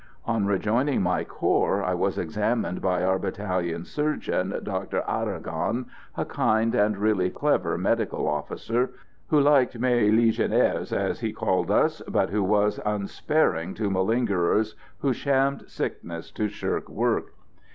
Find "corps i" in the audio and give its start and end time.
1.23-1.93